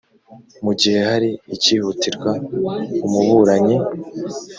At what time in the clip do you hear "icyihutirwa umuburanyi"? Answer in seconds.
1.55-3.77